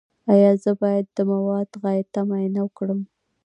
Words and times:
ایا 0.33 0.51
زه 0.63 0.71
باید 0.81 1.05
د 1.15 1.19
مواد 1.31 1.69
غایطه 1.81 2.19
معاینه 2.27 2.61
وکړم؟ 2.63 2.99